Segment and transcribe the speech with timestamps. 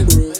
[0.00, 0.39] Negro.